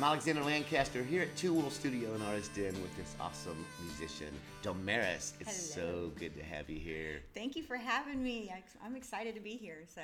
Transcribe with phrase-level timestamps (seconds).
[0.00, 4.32] I'm Alexander Lancaster here at Two Wolf Studio in Artist Den with this awesome musician,
[4.62, 5.34] Damaris.
[5.40, 6.04] It's Hello.
[6.04, 7.20] so good to have you here.
[7.34, 8.50] Thank you for having me.
[8.82, 9.82] I'm excited to be here.
[9.94, 10.00] So,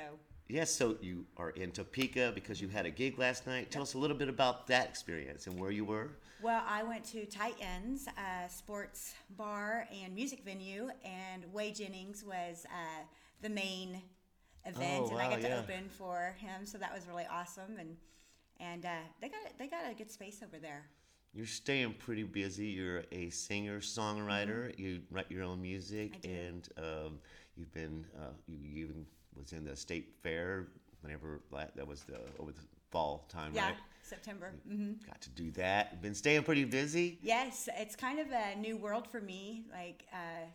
[0.49, 3.71] Yes, so you are in Topeka because you had a gig last night.
[3.71, 6.11] Tell us a little bit about that experience and where you were.
[6.43, 12.23] well, I went to Tight Ends, a sports bar and music venue, and Whey Jennings
[12.23, 13.01] was uh,
[13.41, 13.99] the main
[14.63, 15.57] event, Oh, and I got to yeah.
[15.57, 16.67] open for him.
[16.67, 17.97] So that was really awesome, and
[18.59, 18.89] and uh,
[19.21, 20.85] they got they got a good space over there.
[21.33, 22.67] You're staying pretty busy.
[22.67, 24.77] You're a singer songwriter.
[24.79, 26.35] You write your own music, Mm-hmm.
[26.35, 27.19] And um,
[27.55, 30.67] you've been uh, you you even was in the state fair
[31.01, 33.75] whenever that was the over the fall time, Yeah, right?
[34.01, 34.53] September.
[34.67, 36.01] hmm Got to do that.
[36.01, 37.19] Been staying pretty busy.
[37.21, 40.45] Yes, it's kind of a new world for me, like uh,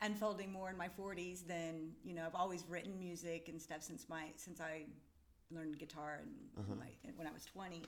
[0.00, 2.24] unfolding more in my 40s than you know.
[2.26, 4.84] I've always written music and stuff since my since I
[5.50, 6.86] learned guitar and my,
[7.16, 7.82] when I was 20,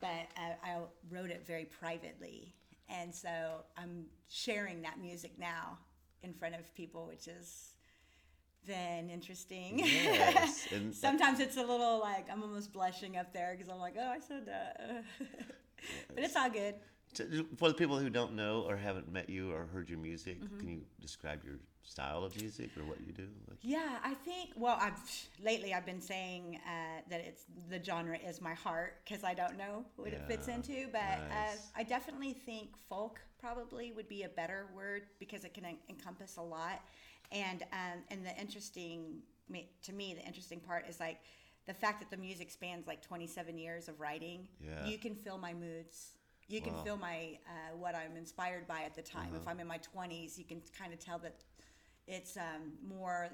[0.00, 0.78] but uh, I
[1.10, 2.54] wrote it very privately,
[2.88, 5.78] and so I'm sharing that music now
[6.22, 7.74] in front of people, which is
[8.66, 9.80] then interesting.
[9.80, 14.08] Yes, Sometimes it's a little like I'm almost blushing up there because I'm like, oh,
[14.08, 15.04] I said that,
[16.14, 16.74] but it's all good.
[17.56, 20.58] For the people who don't know or haven't met you or heard your music, Mm-hmm.
[20.60, 23.28] can you describe your style of music or what you do?
[23.48, 24.50] Like, Yeah, I think.
[24.56, 24.98] Well, I've
[25.42, 29.56] lately I've been saying uh, that it's the genre is my heart because I don't
[29.58, 31.30] know what it fits into, but nice.
[31.30, 35.76] uh, I definitely think folk probably would be a better word because it can en-
[35.90, 36.80] encompass a lot.
[37.32, 39.18] And um, and the interesting
[39.82, 41.18] to me, the interesting part is like
[41.66, 44.48] the fact that the music spans like 27 years of writing.
[44.60, 44.86] Yeah.
[44.86, 46.16] You can feel my moods.
[46.48, 46.82] You can Wow.
[46.84, 49.28] feel my uh, what I'm inspired by at the time.
[49.28, 49.38] Uh-huh.
[49.42, 51.42] If I'm in my 20s, you can kind of tell that
[52.06, 53.30] it's um, more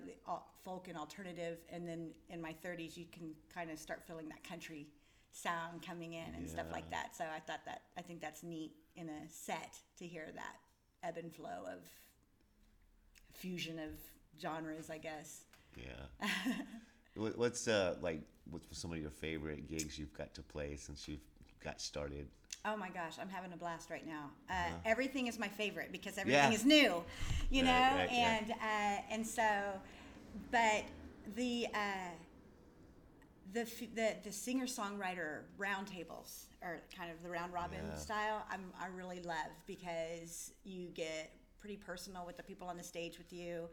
[0.65, 4.45] folk and alternative, and then in my 30s, you can kind of start feeling that
[4.45, 4.87] country
[5.33, 7.17] sound coming in and stuff like that.
[7.17, 10.57] So I thought that I think that's neat in a set to hear that
[11.03, 11.89] ebb and flow of
[13.35, 13.91] fusion of
[14.41, 15.45] genres, I guess.
[15.77, 16.27] yeah.
[17.17, 18.23] What's uh like?
[18.51, 21.21] What's some of your favorite gigs you've got to play since you've
[21.63, 22.29] got started?
[22.65, 24.31] Oh my gosh, I'm having a blast right now.
[24.49, 24.75] Uh, Uh-huh.
[24.85, 26.59] Everything is my favorite because everything Yeah.
[26.59, 27.05] is new,
[27.51, 27.71] you know.
[27.71, 28.37] Right, right, yeah.
[28.39, 29.81] and uh, and so,
[30.51, 30.85] but
[31.35, 32.13] the uh,
[33.53, 37.97] the the the singer songwriter roundtables or kind of the round robin Yeah.
[37.97, 38.45] style.
[38.51, 43.19] I'm I really love because you get pretty personal with the people on the stage
[43.19, 43.69] with you.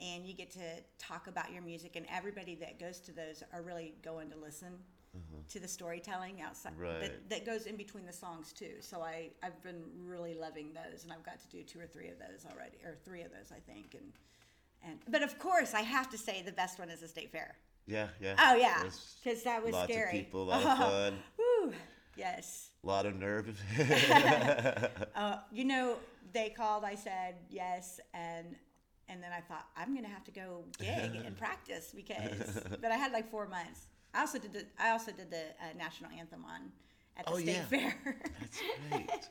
[0.00, 0.60] And you get to
[1.00, 4.78] talk about your music, and everybody that goes to those are really going to listen
[5.48, 6.82] to the storytelling outside Uh-huh.
[6.92, 7.00] Right.
[7.00, 8.74] that, that goes in between the songs too.
[8.80, 12.08] So I I've been really loving those, and I've got to do two or three
[12.08, 13.94] of those already, or three of those I think.
[13.94, 14.12] And
[14.82, 17.56] and but of course I have to say the best one is the state fair.
[17.86, 18.34] Yeah, yeah.
[18.38, 18.82] Oh yeah,
[19.22, 20.18] because that was lots scary.
[20.18, 21.72] of people, a lot of fun, Woo,
[22.16, 22.68] yes.
[22.84, 23.46] a lot of nerve.
[25.14, 25.96] Uh, you know
[26.32, 26.84] they called.
[26.84, 28.54] I said yes, and
[29.08, 32.60] and then I thought I'm gonna have to go gig and practice because.
[32.82, 33.86] But I had like four months.
[34.18, 36.60] I also did the I also did the uh, national anthem on
[37.16, 37.62] at the Oh, state yeah.
[37.74, 37.94] fair.
[38.40, 39.28] That's great.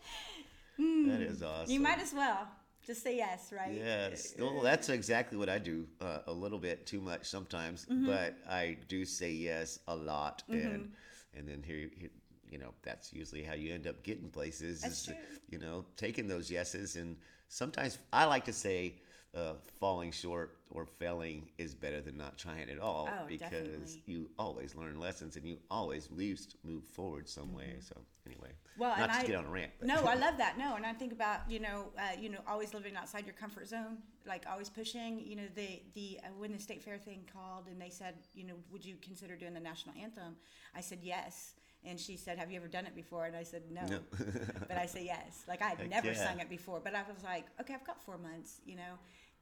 [1.09, 1.71] that is awesome.
[1.73, 2.47] You might as well
[2.85, 3.73] just say yes, right?
[3.73, 4.33] Yes.
[4.39, 5.85] Well, that's exactly what I do.
[5.99, 8.05] Uh, a little bit too much sometimes, Mm-hmm.
[8.05, 10.91] but I do say yes a lot, and
[11.35, 12.09] and then here, here,
[12.49, 14.81] you know, that's usually how you end up getting places.
[14.81, 15.15] That's is, true.
[15.49, 17.17] You know, taking those yeses, and
[17.49, 19.01] sometimes I like to say.
[19.35, 24.03] Uh, falling short or failing is better than not trying at all Oh, because definitely.
[24.07, 27.75] you always learn lessons and you always least move forward some way.
[27.81, 27.95] So
[28.25, 28.81] anyway, Mm-hmm.
[28.81, 29.71] Well, not and to I get on a rant.
[29.79, 30.57] But no, I love that.
[30.57, 33.67] No, and I think about you know, uh, you know, always living outside your comfort
[33.67, 35.19] zone, like always pushing.
[35.25, 38.43] You know, the the uh, when the state fair thing called and they said, you
[38.45, 40.35] know, would you consider doing the national anthem?
[40.75, 41.53] I said yes,
[41.87, 43.25] and she said, have you ever done it before?
[43.25, 43.99] And I said no, No.
[44.67, 45.43] but I say yes.
[45.47, 46.27] Like I had Heck never yeah.
[46.27, 48.93] sung it before, but I was like, okay, I've got four months, you know,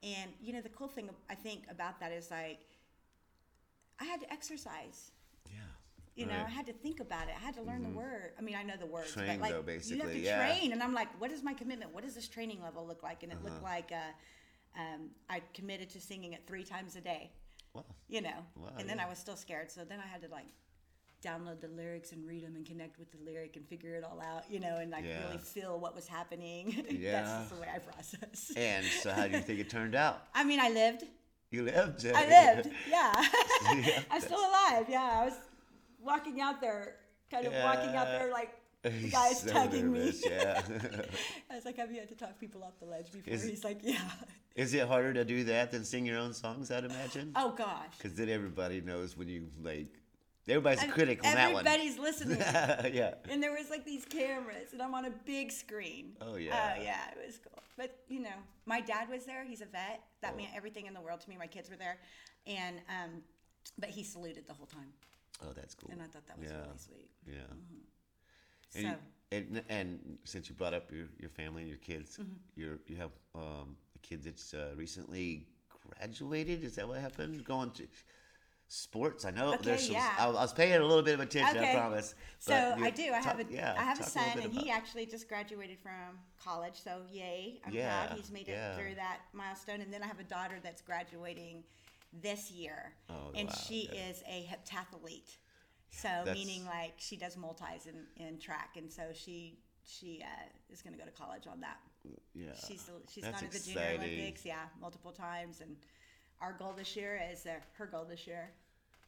[0.02, 2.60] and you know, the cool thing I think about that is like,
[4.00, 5.10] I had to exercise.
[5.46, 5.60] yeah.
[6.14, 6.42] You know.
[6.46, 7.34] I had to think about it.
[7.36, 8.32] I had to learn the word.
[8.38, 10.46] I mean, I know the words, Train, but like though, you have to yeah.
[10.58, 10.72] train.
[10.72, 11.92] And I'm like, what is my commitment?
[11.94, 13.22] What does this training level look like?
[13.22, 17.30] And it looked like uh, um, I committed to singing it three times a day.
[17.74, 17.84] Wow.
[18.08, 19.04] You know, Wow, and then yeah.
[19.04, 19.70] I was still scared.
[19.70, 20.46] So then I had to like
[21.26, 24.20] download the lyrics and read them and connect with the lyric and figure it all
[24.20, 24.44] out.
[24.50, 25.24] You know, and like Yeah.
[25.26, 26.64] really feel what was happening.
[26.90, 27.12] Yeah.
[27.12, 28.52] That's just the way I process.
[28.56, 30.16] And so, how do you think it turned out?
[30.34, 31.04] I mean, I lived.
[31.50, 32.06] You lived.
[32.06, 32.68] I lived.
[32.88, 33.12] Yeah.
[33.74, 34.86] Yeah, I'm still alive.
[34.88, 35.20] Yeah.
[35.22, 35.34] I was
[36.00, 36.96] walking out there,
[37.30, 38.50] kind of walking out there like
[38.82, 40.30] the guy's So tugging nervous, me.
[40.32, 40.62] Yeah.
[41.50, 43.32] I was like, have you had to talk people off the ledge before?
[43.34, 44.00] Is- He's like, yeah.
[44.54, 46.70] Is it harder to do that than sing your own songs?
[46.70, 47.32] I'd imagine.
[47.36, 47.94] Oh gosh.
[47.98, 49.88] Because then everybody knows when you like
[50.48, 51.66] Everybody's a critic on that one.
[51.66, 52.38] Everybody's listening.
[52.94, 53.14] yeah.
[53.28, 56.12] and there was like these cameras, and I'm on a big screen.
[56.20, 56.74] Oh, yeah.
[56.78, 57.62] Oh yeah, it was cool.
[57.76, 59.44] But you know, my dad was there.
[59.44, 60.02] He's a vet.
[60.22, 60.36] That Oh.
[60.36, 61.36] meant everything in the world to me.
[61.36, 61.98] My kids were there,
[62.46, 63.22] and um,
[63.78, 64.92] but he saluted the whole time,
[65.42, 65.90] Oh, that's cool.
[65.92, 66.56] and I thought that was yeah.
[66.58, 67.10] really sweet.
[67.26, 67.34] Yeah.
[68.70, 68.96] So And, you,
[69.32, 72.32] and and since you brought up your, your family and your kids, Mm-hmm.
[72.54, 75.46] you're you have um, a kid that's uh, recently
[75.98, 76.62] graduated.
[76.64, 77.44] Is that what happened?
[77.44, 77.86] Going to
[78.68, 79.24] sports?
[79.24, 79.94] I know Okay, there's some.
[79.94, 80.10] yeah.
[80.18, 81.62] I, I was paying a little bit of attention.
[81.62, 82.14] I promise.
[82.38, 83.12] So I do.
[83.12, 85.78] I have a talk- yeah, I have a son, bit and he actually just graduated
[85.78, 86.74] from college.
[86.82, 87.60] So yay!
[87.66, 88.76] I'm Yeah, proud he's made it yeah.
[88.76, 89.80] through that milestone.
[89.80, 91.62] And then I have a daughter that's graduating
[92.22, 94.08] this year, Oh, and wow, she yeah.
[94.08, 95.36] is a heptathlete.
[95.90, 99.58] So That's- meaning like she does multis in, in track, and so she
[99.88, 101.76] she uh, is going to go to college on that.
[102.34, 102.48] Yeah.
[102.54, 103.88] She's she's That's gone to the Junior.
[103.98, 105.76] Olympics, yeah, multiple times, and
[106.40, 108.50] our goal this year is uh, her goal this year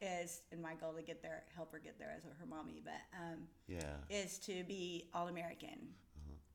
[0.01, 3.01] is, and my goal to get there, help her get there as her mommy, but
[3.19, 3.95] um, Yeah.
[4.09, 5.89] is to be All American.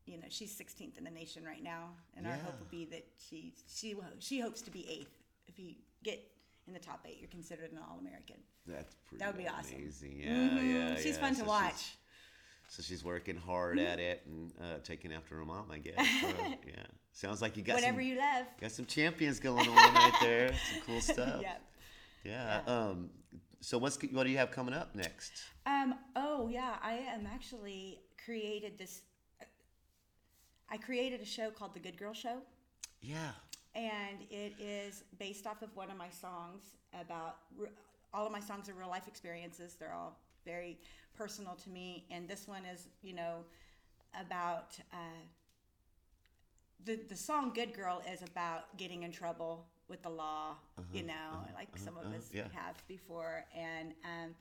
[0.06, 2.58] You know, she's 16th in the nation right now, and our hope Uh-huh.
[2.60, 5.14] Would be that she she she hopes to be eighth.
[5.48, 6.20] If you get
[6.68, 8.36] in the top eight, you're considered an All American.
[8.68, 9.76] That's pretty That would be awesome.
[9.76, 10.20] amazing.
[10.20, 10.74] Yeah, Mhm.
[10.74, 10.96] yeah.
[10.98, 11.22] She's yeah.
[11.22, 11.74] fun to watch.
[11.78, 11.98] she's-
[12.68, 15.96] So she's working hard at it and uh, taking after her mom, I guess.
[16.22, 16.28] So,
[16.68, 16.86] yeah.
[17.14, 18.46] Sounds like you got Whatever some, you love.
[18.60, 20.50] got some champions going on right there.
[20.50, 21.42] Some cool stuff.
[21.42, 21.62] Yep.
[22.24, 22.62] Yeah.
[22.68, 23.10] Um,
[23.62, 25.32] so what's what do you have coming up next?
[25.66, 25.96] Um.
[26.16, 29.02] Oh yeah, I am actually created this.
[30.70, 32.38] I created a show called The Good Girl Show.
[33.02, 33.32] Yeah.
[33.76, 36.64] and it is based off of one of my songs
[37.00, 37.38] about
[38.14, 40.78] all of my songs are real life experiences they're all very
[41.18, 43.40] personal to me and this one is you know
[44.22, 44.98] about uh,
[46.86, 50.56] the, the song good girl is about getting in trouble with the law
[50.94, 51.14] you know
[51.56, 52.44] like some of uh-huh, us yeah.
[52.54, 54.34] have before and um,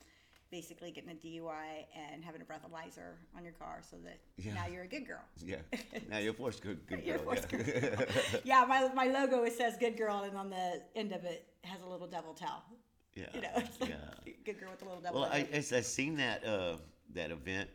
[0.51, 4.55] basically getting a dui and having a breathalyzer on your car so that Yeah.
[4.55, 5.57] now you're a good girl Yeah.
[6.11, 7.19] Now you're forced good good girl.
[7.19, 8.05] forced yeah.
[8.45, 11.81] yeah, my, my logo it says good girl, and on the end of it has
[11.83, 12.63] a little devil tail.
[13.15, 13.27] yeah.
[13.35, 14.33] You know, it's like yeah.
[14.45, 15.23] good girl with a little devil.
[15.23, 15.47] Well, tail.
[15.53, 16.77] I, I I seen that uh,
[17.15, 17.69] that event.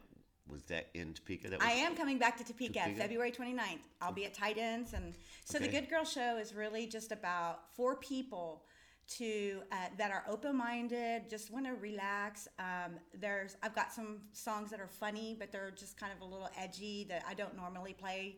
[0.49, 1.49] Was that in Topeka?
[1.49, 2.99] That was, I am coming back to Topeka, Topeka?
[2.99, 3.79] February 29th.
[4.01, 4.93] I'll be at Tight Ends.
[4.93, 5.13] And
[5.43, 8.63] so the Good Girl Show is really just about four people
[9.07, 12.47] to uh, that are open-minded, just want to relax.
[12.59, 16.25] Um, there's I've got some songs that are funny, but they're just kind of a
[16.25, 18.37] little edgy that I don't normally play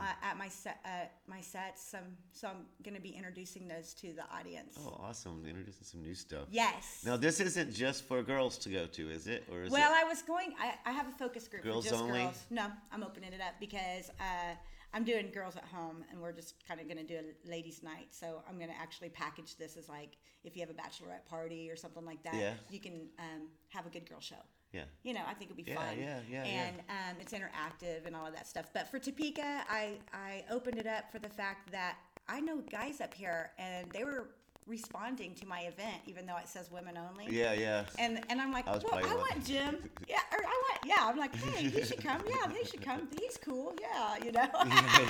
[0.00, 1.82] uh, at my set uh, my sets.
[1.90, 1.98] So,
[2.32, 4.76] so I'm going to be introducing those to the audience.
[4.80, 5.44] Oh, awesome!
[5.48, 6.46] Introducing some new stuff.
[6.50, 7.02] Yes.
[7.04, 9.44] Now this isn't just for girls to go to, is it?
[9.52, 9.96] Or is Well, it?
[9.96, 10.52] I was going.
[10.60, 12.20] I, I have a focus group Girls just only?
[12.20, 12.44] girls.
[12.50, 14.54] No, I'm opening it up because uh,
[14.94, 17.82] I'm doing girls at home, and we're just kind of going to do a ladies'
[17.82, 18.08] night.
[18.10, 21.70] So I'm going to actually package this as like if you have a bachelorette party
[21.70, 22.52] or something like that, Yeah.
[22.70, 24.36] you can um, have a good girl show.
[24.72, 24.82] Yeah.
[25.02, 25.98] You know, I think it'd be Yeah, fun.
[25.98, 26.50] yeah, yeah, yeah.
[26.50, 28.66] And um, it's interactive and all of that stuff.
[28.74, 31.96] But for Topeka, I I opened it up for the fact that
[32.28, 34.30] I know guys up here, and they were
[34.66, 37.26] responding to my event, even though it says women only.
[37.34, 37.84] Yeah, yeah.
[37.98, 39.78] And and I'm like, I well, I want Jim.
[40.08, 40.96] Yeah, or I want yeah.
[41.00, 42.22] I'm like, hey, he should come.
[42.28, 43.08] Yeah, he should come.
[43.20, 43.74] He's cool.
[43.80, 44.48] Yeah, you know.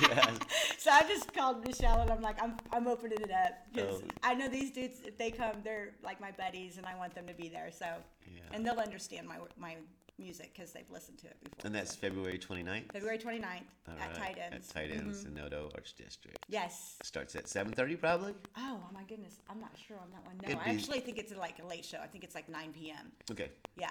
[0.09, 0.31] yeah.
[0.77, 4.07] so I just called Michelle and I'm like, I'm I'm opening it up because Oh.
[4.23, 5.01] I know these dudes.
[5.05, 7.69] If they come, they're like my buddies, and I want them to be there.
[7.71, 7.85] So
[8.25, 8.41] Yeah.
[8.53, 9.75] and they'll understand my my
[10.19, 11.65] music because they've listened to it before.
[11.65, 11.95] And that's.
[11.95, 12.91] February 29th?
[12.91, 13.43] February 29th
[13.87, 14.69] All at right, Tight Ends.
[14.69, 15.27] At Tight Ends Mhm.
[15.27, 16.37] in NOTO Arts District.
[16.47, 16.97] Yes.
[17.03, 18.33] Starts at 7.30 probably?
[18.57, 20.37] Oh my goodness, I'm not sure on that one.
[20.37, 21.99] No, It'd I be- actually think it's like a late show.
[21.99, 23.11] I think it's like 9 p.m.
[23.31, 23.49] Okay.
[23.77, 23.89] Yeah.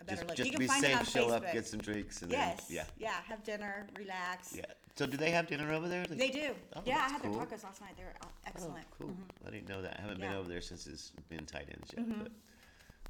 [0.00, 0.36] I better Just, look.
[0.36, 1.46] just you can be find it safe, on show Facebook.
[1.46, 2.66] up, get some drinks, and Yes.
[2.66, 2.84] then, yeah.
[2.98, 3.20] Yeah.
[3.28, 4.54] Have dinner, relax.
[4.56, 4.64] Yeah.
[4.96, 6.06] So do they have dinner over there?
[6.06, 6.54] They do.
[6.76, 7.32] Oh, yeah, I had cool.
[7.36, 7.96] their tacos last night.
[7.96, 8.86] They were uh, Oh, excellent.
[8.98, 9.14] cool.
[9.46, 9.96] I didn't know that.
[9.98, 10.30] I haven't been Yeah.
[10.32, 10.38] Mm-hmm.
[10.40, 12.06] over there since it's been tight ends yet.
[12.22, 12.32] But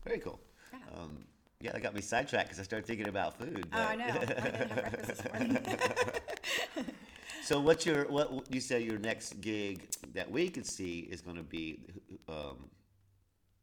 [0.05, 0.41] very cool.
[0.73, 0.79] Yeah.
[0.99, 1.27] Um,
[1.65, 3.67] yeah, that got me sidetracked because I started thinking about food.
[3.73, 4.05] Oh, I know.
[4.05, 5.59] I didn't have breakfast this morning.
[7.43, 11.39] so what's your what you say your next gig that we could see is going
[11.39, 11.81] to be?
[12.29, 12.69] Um,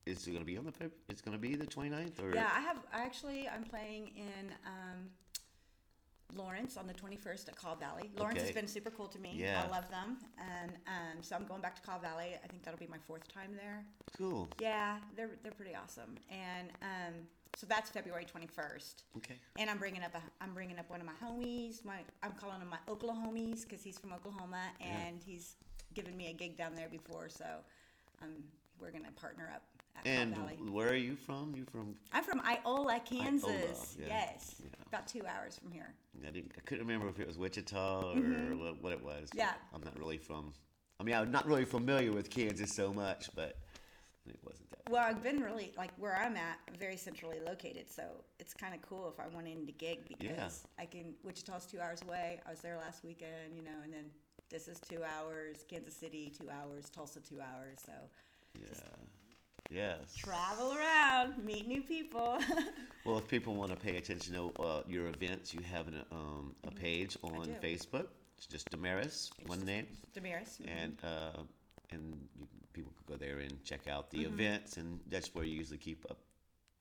[0.07, 0.73] is it going to be on the?
[1.09, 2.33] It's going to be the 29th or?
[2.33, 2.77] yeah, I have.
[2.91, 5.11] I actually, I'm playing in um,
[6.35, 8.09] Lawrence on the 21st at Call Valley.
[8.17, 8.47] Lawrence Okay.
[8.47, 9.33] has been super cool to me.
[9.35, 9.63] Yeah.
[9.63, 12.31] I love them, and um, so I'm going back to Call Valley.
[12.43, 13.85] I think that'll be my fourth time there.
[14.17, 14.49] Cool.
[14.59, 17.13] Yeah, they're they're pretty awesome, and um,
[17.55, 18.95] so that's February 21st.
[19.17, 19.35] Okay.
[19.59, 21.83] And I'm bringing up a, I'm bringing up one of my homies.
[21.85, 25.55] My I'm calling him my Oklahomies because he's from Oklahoma and he's
[25.93, 27.29] given me a gig down there before.
[27.29, 27.45] So,
[28.21, 28.29] um,
[28.79, 29.63] we're gonna partner up
[29.97, 30.57] at And Valley.
[30.71, 31.53] where are you from?
[31.55, 31.95] You from?
[32.13, 33.95] I'm from Iola, Kansas.
[33.99, 34.69] yeah, Yes, yeah.
[34.87, 35.93] about two hours from here.
[36.25, 36.51] I didn't.
[36.57, 39.29] I couldn't remember if it was Wichita or what, what it was.
[39.29, 39.37] Mm-hmm.
[39.39, 39.51] Yeah.
[39.73, 40.53] I'm not really from.
[40.99, 43.57] I mean, I'm not really familiar with Kansas so much, but
[44.27, 44.89] It wasn't that.
[44.91, 48.03] Well, I've been really like where I'm at, I'm very centrally located, so
[48.39, 50.23] it's kind of cool if I wanted to gig because
[50.77, 50.83] Yeah.
[50.83, 51.13] I can.
[51.23, 52.39] Wichita's two hours away.
[52.45, 54.05] I was there last weekend, you know, and then
[54.49, 55.65] this is two hours.
[55.69, 56.89] Kansas City two hours.
[56.89, 57.79] Tulsa two hours.
[57.85, 57.93] So
[58.59, 58.67] Yeah.
[59.69, 60.13] Yes.
[60.15, 62.37] travel around, meet new people.
[63.05, 66.53] Well, if people want to pay attention to uh, your events, you have an, um,
[66.67, 67.47] a page on.
[67.63, 68.05] Facebook.
[68.37, 70.59] It's just Damaris, one name, Damaris.
[70.67, 71.41] and uh,
[71.91, 74.33] and you, people could go there and check out the Mm-hmm.
[74.39, 76.17] events, and that's where you usually keep up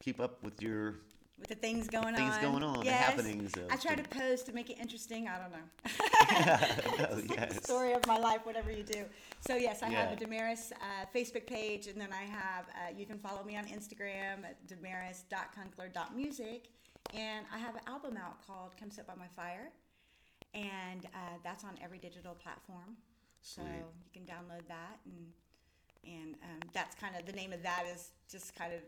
[0.02, 0.94] keep up with your
[1.38, 2.42] with the things going Things on.
[2.42, 5.26] going on, the happenings of I try to post to make it interesting.
[5.26, 5.58] I don't know.
[7.10, 7.62] oh, It's yes.
[7.64, 9.04] story of my life, whatever you do.
[9.40, 13.06] So yes, I have a Damaris uh, Facebook page, and then I have uh, you
[13.06, 16.68] can follow me on Instagram at damaris.kunkler.music,
[17.14, 19.70] and I have an album out called "Come Sit by My Fire,"
[20.54, 22.96] and uh, that's on every digital platform.
[23.42, 25.26] So you can download that, and
[26.04, 28.80] and um, that's kind of the name of that is just kind of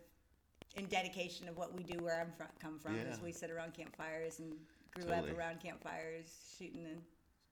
[0.77, 2.95] in dedication of what we do where I'm from, come from.
[2.97, 3.25] Is Yeah.
[3.25, 4.55] we sit around campfires and
[4.93, 5.31] grew Totally.
[5.31, 7.03] up around campfires, shooting and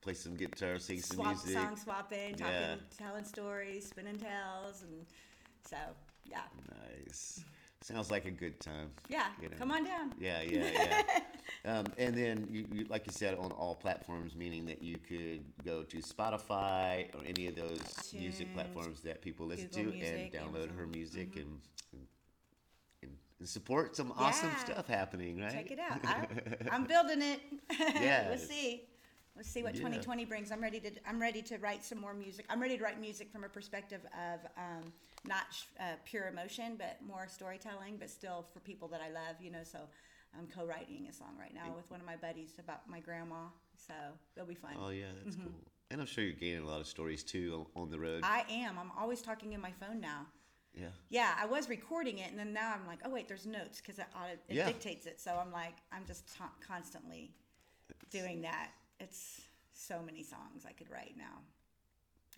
[0.03, 1.53] Play some guitar, sing some swap music.
[1.59, 2.77] song swapping, talking, Yeah.
[2.97, 5.07] telling stories, spinning tales, and
[5.69, 5.77] so
[6.25, 6.45] yeah,
[6.97, 7.45] Nice.
[7.83, 8.91] Sounds like a good time.
[9.09, 9.29] yeah.
[9.41, 9.57] You know.
[9.59, 10.13] Come on down.
[10.21, 10.71] Yeah, yeah,
[11.65, 11.79] yeah.
[11.79, 15.43] um, and then, you, you, like you said, on all platforms, meaning that you could
[15.65, 20.35] go to Spotify or any of those music platforms that people listen Google to Music,
[20.35, 20.91] and download her Amazon.
[20.91, 21.59] music and,
[21.93, 22.03] and,
[23.03, 24.65] and and support some awesome Yeah.
[24.65, 25.51] stuff happening, right?
[25.51, 26.01] Check it out.
[26.05, 26.27] I,
[26.71, 27.41] I'm building it.
[27.79, 28.29] Yeah.
[28.29, 28.83] we'll see.
[29.37, 29.81] Let's see what Yeah.
[29.83, 30.51] 2020 brings.
[30.51, 30.91] I'm ready to.
[31.09, 32.45] I'm ready to write some more music.
[32.51, 34.93] I'm ready to write music from a perspective of um,
[35.25, 39.37] not sh- uh, pure emotion, but more storytelling, but still for people that I love.
[39.41, 39.79] You know, so
[40.39, 43.47] I'm co-writing a song right now with one of my buddies about my grandma.
[43.77, 43.95] So
[44.37, 44.73] it'll be fun.
[44.79, 45.53] Oh, yeah, that's cool.
[45.91, 48.23] And I'm sure you're gaining a lot of stories too on, on the road.
[48.25, 48.79] I am.
[48.79, 50.27] I'm always talking in my phone now.
[50.75, 50.89] yeah.
[51.09, 53.99] Yeah, I was recording it, and then now I'm like, oh wait, there's notes because
[53.99, 54.67] it, auto- it Yeah.
[54.67, 55.19] dictates it.
[55.21, 57.33] So I'm like, I'm just ta- constantly
[58.11, 58.69] doing that.
[59.01, 59.43] It's
[59.73, 61.41] so many songs I could write now.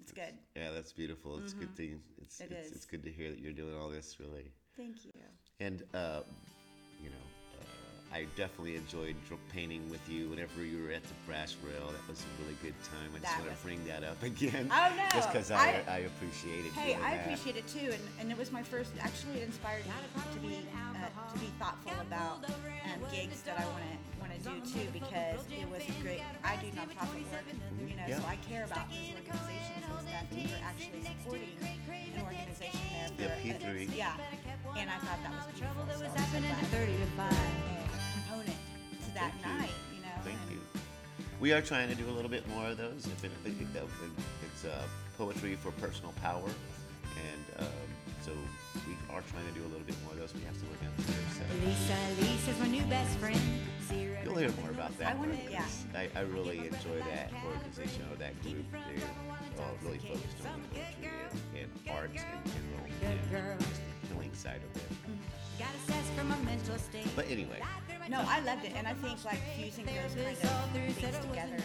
[0.01, 0.35] It's good.
[0.57, 1.39] Yeah, that's beautiful.
[1.39, 2.01] It's a good thing.
[2.21, 2.53] It's, Mm-hmm.
[2.53, 2.77] It it's, is.
[2.77, 4.51] it's good to hear that you're doing all this, really.
[4.77, 5.13] Thank you.
[5.61, 6.23] And uh,
[7.03, 7.27] you know,
[8.13, 9.17] I definitely enjoyed
[9.53, 11.89] painting with you whenever you were at the brass rail.
[11.89, 13.09] That was a really good time.
[13.17, 14.69] I just That want to bring that up again.
[14.71, 15.05] Oh, no.
[15.17, 17.25] Just because I, I- I, appreciated Hey, doing I that.
[17.25, 18.93] appreciate it too, and, and it was my first.
[19.01, 19.93] Actually, it inspired me
[20.35, 24.41] to be uh, to be thoughtful about um, gigs that I want to want to
[24.45, 26.21] do too, because it was a great.
[26.45, 27.49] I do nonprofit work,
[27.81, 28.21] you know, Yeah.
[28.21, 33.09] so I care about those organizations and stuff, and we were actually supporting an organization
[33.17, 33.33] there.
[33.41, 33.97] For Yeah, a- P3.
[33.97, 35.81] yeah, and I thought that was beautiful.
[35.97, 37.82] So I'm so happening at 30 to 5.
[39.15, 39.53] That Thank you.
[39.61, 40.09] night, you know.
[40.25, 40.59] Thank and- you.
[41.41, 43.07] We are trying to do a little bit more of those.
[43.07, 43.67] If it, it, it-
[44.45, 44.83] it's uh,
[45.19, 46.49] poetry for personal power,
[47.19, 47.67] and um,
[48.25, 48.31] so
[48.87, 50.33] we are trying to do a little bit more of those.
[50.35, 51.07] We have to look those.
[51.35, 51.43] So.
[51.67, 53.41] Lisa, Lisa's my new best friend.
[53.91, 55.13] Her You'll hear more about that.
[55.13, 55.65] I wanna- one,
[55.97, 58.65] I, I really enjoy that organization or that group.
[58.73, 61.11] They're all really focused on poetry
[61.55, 64.89] and, and arts in general and just the healing side of it.
[65.59, 67.07] Got assessed from my mental state.
[67.15, 67.61] But anyway,
[68.09, 71.57] No, I loved it, and I think like fusing those kind of things together.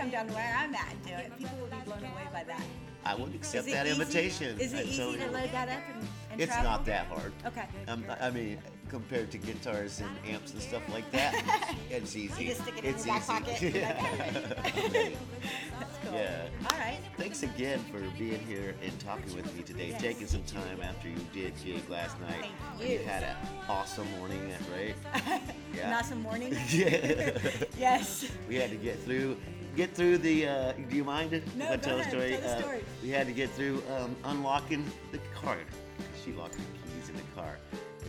[0.00, 1.36] Come down to where I'm at and do it.
[1.38, 2.62] People will be blown away by that.
[3.04, 4.58] I would accept that easy- invitation.
[4.60, 6.70] Is it easy to load that up and, and It's travel?
[6.70, 7.32] not that hard.
[7.46, 7.66] Okay.
[7.88, 12.44] Um, I I mean, compared to guitars and amps and stuff like that, it's easy.
[12.44, 13.72] You just stick it in it's your back easy.
[13.72, 13.74] pocket.
[13.74, 15.12] Yeah.
[15.78, 16.12] That's cool.
[16.14, 16.46] Yeah.
[16.70, 16.98] All right.
[17.16, 20.00] Thanks again for being here and talking with me today, Yes.
[20.02, 22.46] taking some time after you did gig last night.
[22.78, 23.04] Thank You you.
[23.04, 23.36] had an
[23.68, 24.42] awesome morning,
[24.74, 24.94] right?
[25.74, 25.86] Yeah.
[25.88, 26.52] An awesome morning.
[26.70, 27.38] yeah.
[27.78, 28.30] yes.
[28.48, 29.36] we had to get through
[29.80, 32.30] get through the uh, do you mind if No, I tell ahead, a story?
[32.32, 32.80] tell the Uh, story.
[33.02, 35.56] we had to get through um, unlocking the car.
[36.22, 36.58] She locked the
[36.92, 37.56] keys in the car.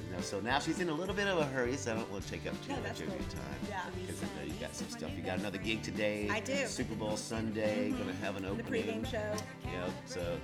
[0.10, 2.12] You know, so now she's in a little bit of a hurry, so I don't
[2.12, 3.16] want to take up too No, much of cool.
[3.16, 3.60] your time.
[3.70, 3.84] Yeah.
[4.02, 5.12] Because I know you got some stuff.
[5.16, 6.28] You got another gig today.
[6.30, 6.66] I do.
[6.66, 7.92] Super Bowl Sunday.
[7.92, 8.84] Gonna have an The opening.
[8.84, 9.32] pregame show.
[9.72, 10.38] You know, so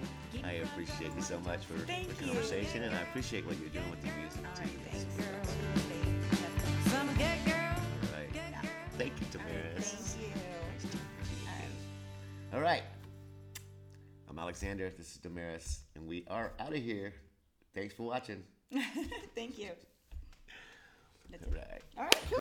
[0.46, 2.32] I appreciate you so much for Thank the you.
[2.32, 5.28] conversation, and I appreciate what you're doing with the music too.
[12.68, 12.84] Right.
[14.30, 14.92] I'm Alexander.
[14.98, 17.14] This is Damaris, and we are out of here.
[17.74, 18.44] Thanks for watching.
[19.36, 19.70] Thank you.
[21.32, 21.82] That's All right.
[21.98, 22.18] All right.
[22.30, 22.40] Cool.